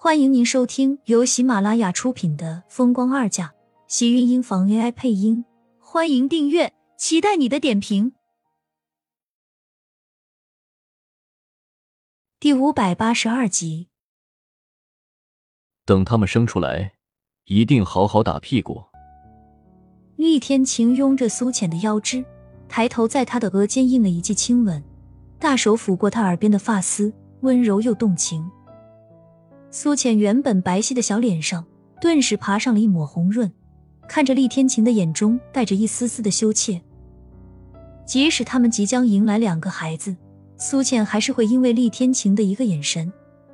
[0.00, 3.46] 欢迎您收听由喜马拉雅出品的《风光二嫁》，
[3.88, 5.44] 喜运音房 AI 配音。
[5.80, 8.12] 欢迎订阅，期待你的点评。
[12.38, 13.88] 第五百八十二集，
[15.84, 16.92] 等他们生出来，
[17.46, 18.84] 一定好好打屁股。
[20.14, 22.24] 厉天晴拥着苏浅的腰肢，
[22.68, 24.80] 抬头在她的额间印了一记亲吻，
[25.40, 28.48] 大手抚过她耳边的发丝，温柔又动情。
[29.70, 31.64] 苏浅原本白皙的小脸上
[32.00, 33.52] 顿时爬上了一抹红润，
[34.08, 36.80] 看着厉天晴的眼中带着一丝丝的羞怯。
[38.06, 40.16] 即使他们即将迎来两个孩子，
[40.56, 43.12] 苏浅还是会因为厉天晴的一个眼神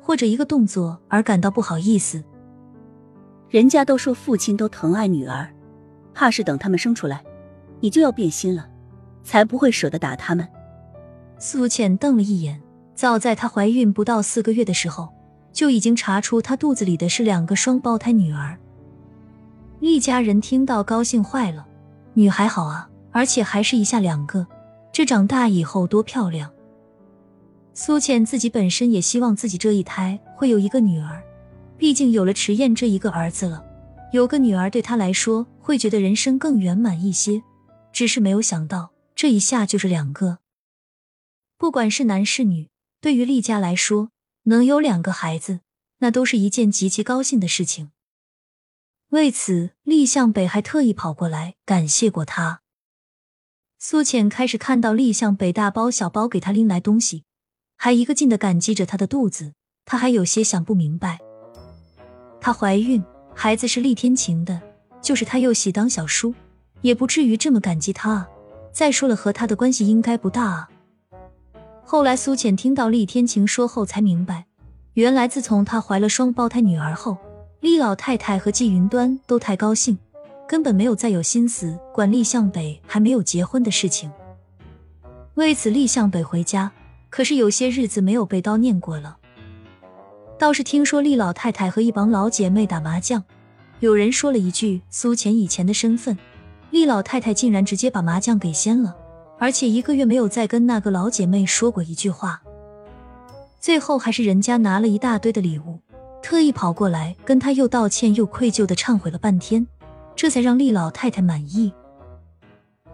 [0.00, 2.22] 或者一个动作而感到不好意思。
[3.48, 5.52] 人家都说父亲都疼爱女儿，
[6.14, 7.24] 怕是等他们生出来，
[7.80, 8.68] 你就要变心了，
[9.24, 10.46] 才不会舍得打他们。
[11.38, 12.62] 苏浅瞪了一眼，
[12.94, 15.15] 早在她怀孕不到四个月的时候。
[15.56, 18.58] 就已经查出她肚子里的是两个双胞胎女儿。
[19.80, 21.66] 厉家人听到高兴坏了，
[22.12, 24.46] 女孩好啊，而且还是一下两个，
[24.92, 26.52] 这长大以后多漂亮。
[27.72, 31.22] 苏倩自己本身也希望自己这一胎会有一个女儿，
[31.78, 33.64] 毕竟有了迟燕这一个儿子了，
[34.12, 37.42] 有个女儿对她来说会觉得人生更圆满一些。
[37.94, 40.36] 只是没有想到这一下就是两个，
[41.56, 42.68] 不管是男是女，
[43.00, 44.10] 对于厉家来说。
[44.46, 45.60] 能有两个孩子，
[45.98, 47.90] 那都是一件极其高兴的事情。
[49.10, 52.62] 为此，厉向北还特意跑过来感谢过他。
[53.78, 57.24] 苏浅开始看到厉向北大包小包给他拎来东西，
[57.76, 59.52] 还一个劲的感激着他的肚子，
[59.84, 61.20] 他还有些想不明白。
[62.40, 63.02] 她怀孕，
[63.34, 64.60] 孩子是厉天晴的，
[65.02, 66.34] 就是他又喜当小叔，
[66.82, 68.28] 也不至于这么感激他啊。
[68.72, 70.70] 再说了，和他的关系应该不大啊。
[71.88, 74.46] 后来，苏浅听到厉天晴说后，才明白，
[74.94, 77.16] 原来自从她怀了双胞胎女儿后，
[77.60, 79.96] 厉老太太和季云端都太高兴，
[80.48, 84.10] 根本没有再有心思管厉向北还没有结婚的事情。
[85.34, 86.72] 为此，厉向北回家，
[87.08, 89.18] 可是有些日子没有被叨念过了。
[90.36, 93.22] 倒是听说厉老太太和一帮老姐妹打麻将，
[93.78, 96.18] 有人说了一句苏浅以前的身份，
[96.70, 98.96] 厉老太太竟然直接把麻将给掀了。
[99.38, 102.42] 而且一个月没有再跟那个老姐妹说过一句话，
[103.60, 105.78] 最后还是人家拿了一大堆的礼物，
[106.22, 109.66] 特意跑过来跟她又道歉又愧疚的忏悔了半天，
[110.14, 111.72] 这才让厉老太太满意。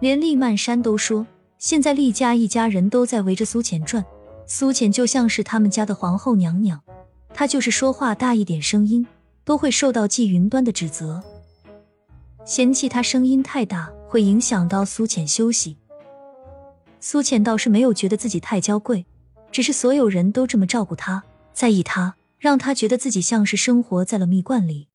[0.00, 1.24] 连厉曼山都说，
[1.58, 4.04] 现在厉家一家人都在围着苏浅转，
[4.46, 6.80] 苏浅就像是他们家的皇后娘娘，
[7.32, 9.06] 她就是说话大一点声音，
[9.44, 11.22] 都会受到季云端的指责，
[12.44, 15.76] 嫌弃她声音太大会影响到苏浅休息。
[17.04, 19.04] 苏浅倒是没有觉得自己太娇贵，
[19.50, 24.86] 只是所有人都这么照顾她、在意她，让她觉得自己像是生活在了蜜罐里。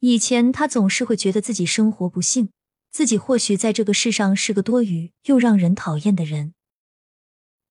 [0.00, 2.50] 以前她总是会觉得自己生活不幸，
[2.90, 6.52] 自己或许在这个世上是个多余又让人讨厌的人。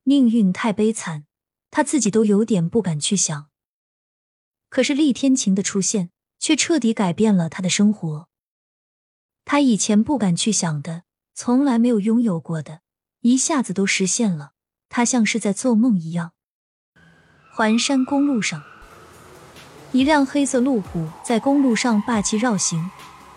[0.04, 1.26] 命运太悲惨，
[1.70, 3.50] 她自己都有点不敢去想。
[4.70, 8.30] 可是厉天晴的出现，却彻底改变了她的生活。
[9.44, 12.80] 她以前不敢去想的，从来没有拥有过的。
[13.28, 14.52] 一下子都实现了，
[14.88, 16.32] 他像是在做梦一样。
[17.52, 18.64] 环山公路上，
[19.92, 22.90] 一辆黑色路虎在公路上霸气绕行。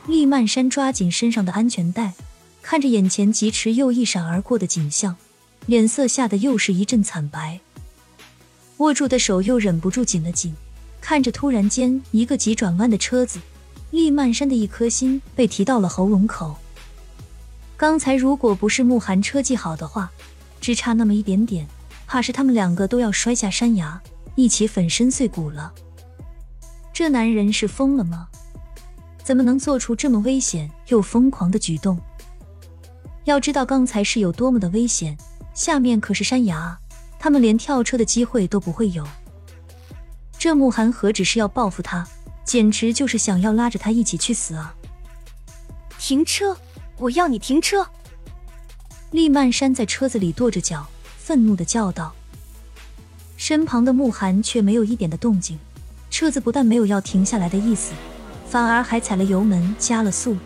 [0.07, 2.15] 厉曼山抓紧身上的安全带，
[2.63, 5.17] 看着眼前疾驰又一闪而过的景象，
[5.67, 7.59] 脸色吓得又是一阵惨白，
[8.77, 10.55] 握住的手又忍不住紧了紧。
[11.01, 13.41] 看着突然间一个急转弯的车子，
[13.91, 16.60] 厉曼山的一颗心被提到了喉咙口。
[17.81, 20.13] 刚才如果不是慕寒车技好的话，
[20.61, 21.67] 只差那么一点点，
[22.07, 23.99] 怕是他们两个都要摔下山崖，
[24.35, 25.73] 一起粉身碎骨了。
[26.93, 28.29] 这男人是疯了吗？
[29.25, 31.99] 怎么能做出这么危险又疯狂的举动？
[33.25, 35.17] 要知道刚才是有多么的危险，
[35.55, 36.79] 下面可是山崖，
[37.19, 39.09] 他们连跳车的机会都不会有。
[40.39, 42.07] 这慕寒何止是要报复他，
[42.45, 44.75] 简直就是想要拉着他一起去死啊！
[45.99, 46.55] 停车！
[47.01, 47.87] 我要你停车！
[49.11, 50.87] 厉曼山在车子里跺着脚，
[51.17, 52.15] 愤怒的叫道。
[53.39, 55.59] 身旁的慕寒却没有一点的动静，
[56.11, 57.95] 车子不但没有要停下来的意思，
[58.47, 60.37] 反而还踩了油门加了速。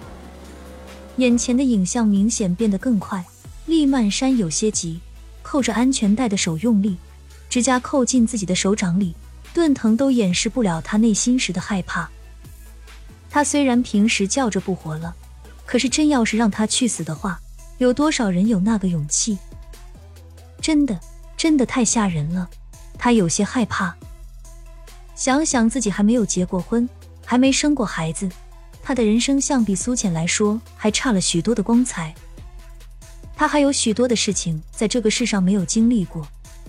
[1.17, 3.25] 眼前的影像明显变得更快，
[3.67, 5.01] 厉曼山有些急，
[5.43, 6.99] 扣着安全带的手用力，
[7.51, 9.17] 指甲扣进自己的手掌里，
[9.53, 12.09] 钝疼都掩饰不了他内心时的害怕。
[13.29, 15.17] 他虽然平时叫着不活了。
[15.67, 17.41] 可是，真要是让他去死的话，
[17.79, 19.39] 有多少人有那个勇气？
[20.61, 20.99] 真的，
[21.37, 22.49] 真的太吓人了，
[22.99, 23.95] 他有些害怕。
[25.15, 26.89] 想想自己还没有结过婚，
[27.25, 28.29] 还没生过孩子，
[28.83, 32.15] 他的人生相比苏浅来说还差了许多的光彩。
[33.37, 36.27] 他还有许多的事情在这个世上没有经历过，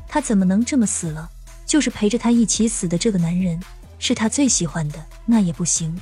[0.07, 1.29] 他怎么能这么死了？
[1.65, 3.59] 就是陪着他一起死的这个男人
[3.97, 5.99] 是他最喜欢的，那也不行。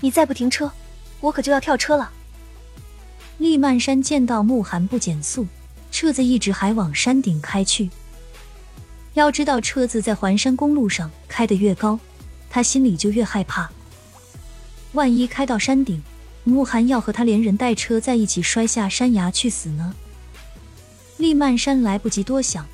[0.00, 0.70] 你再不停车，
[1.20, 2.10] 我可就要跳车了。
[3.38, 5.46] 厉曼山见到慕寒不减速，
[5.90, 7.90] 车子一直还往山顶开去。
[9.14, 11.98] 要知道，车子在环山公路上开得越高，
[12.50, 13.70] 他心里就越害怕。
[14.92, 16.02] 万一开到山顶，
[16.44, 19.94] 慕寒要和他连人带车在一起摔下山崖去死呢？
[21.16, 22.66] 厉曼山来不及多想，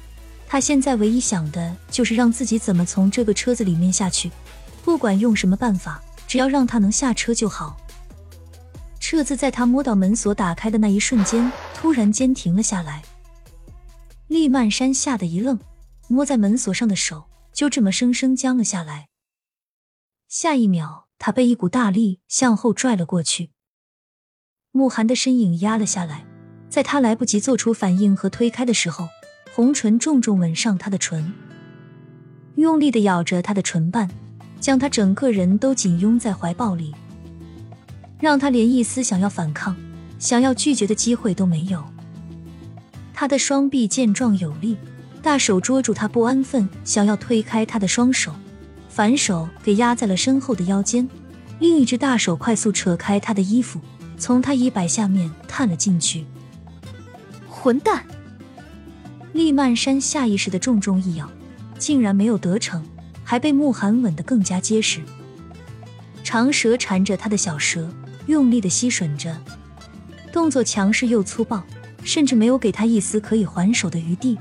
[0.46, 4.31] 他现在唯一想的就是让自己怎么从这个车子里面下去，
[4.85, 7.79] 不管用什么办法，只要让他能下车就好。
[9.17, 13.05] 这次在他摸到门锁打开的那一瞬间，突然间停了下来。
[14.27, 15.57] 厉曼山吓得一愣，
[16.09, 19.07] 摸在门锁上的手就这么生生僵了下来。
[20.27, 23.53] 下一秒，他被一股大力向后拽了过去。
[24.73, 26.27] 慕寒的身影压了下来，
[26.69, 29.07] 在他来不及做出反应和推开的时候，
[29.55, 31.33] 红唇重重吻上他的唇，
[32.57, 34.11] 用力的咬着他的唇瓣，
[34.59, 36.93] 将他整个人都紧拥在怀抱里。
[38.21, 39.77] 让他连一丝想要反抗、
[40.19, 41.85] 想要拒绝的机会都没有。
[43.13, 44.77] 他的双臂健壮有力，
[45.23, 48.33] 大手捉住他不安分想要推开他的双手，
[48.89, 51.09] 反手给压在了身后的腰间，
[51.61, 53.81] 另一只大手快速扯开他的衣服，
[54.19, 56.25] 从他衣摆下面探了进去。
[57.49, 58.05] 混蛋！
[59.33, 61.29] 厉曼山下意识的重重一咬，
[61.79, 62.85] 竟然没有得逞，
[63.23, 65.01] 还被慕寒吻得更加结实。
[66.23, 67.89] 长舌缠着他的小舌。
[68.26, 69.37] 用力的吸吮着，
[70.32, 71.62] 动作强势又粗暴，
[72.03, 74.38] 甚至没有给他一丝可以还手的余地。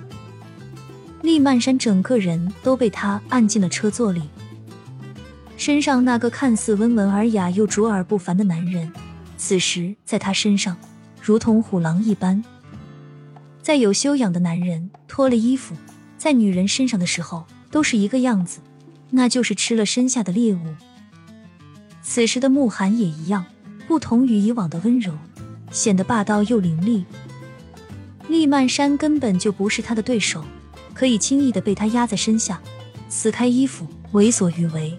[1.22, 4.24] 厉曼山整个人都被他按进了车座里，
[5.56, 8.92] 身上那个看似温文尔雅又卓尔不凡的男人，
[9.38, 10.78] 此时在他身上
[11.22, 12.44] 如同虎狼一般。
[13.62, 15.74] 再有修养的男人脱了衣服
[16.18, 18.60] 在女人身上的时候，都是一个样子，
[19.12, 20.76] 那就是吃了身下的猎物。
[22.02, 23.46] 此时的慕寒也一样。
[23.88, 25.14] 不同于以往的温柔，
[25.72, 27.06] 显得霸道又凌厉。
[28.28, 30.44] 厉曼山根本就不是他的对手，
[30.94, 32.62] 可以轻易的被他压在身下，
[33.10, 34.98] 撕开衣服，为所欲为。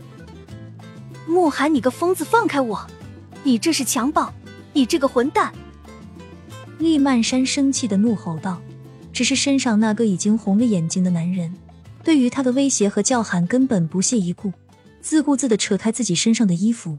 [1.26, 2.86] 慕寒，你个疯子，放开我！
[3.42, 4.32] 你这是强暴！
[4.72, 5.52] 你这个混蛋！
[6.78, 8.60] 厉曼山生气的怒吼道。
[9.12, 11.54] 只是身上那个已经红了眼睛的男人，
[12.02, 14.52] 对于他的威胁和叫喊根本不屑一顾，
[15.00, 16.98] 自顾自的扯开自己身上的衣服。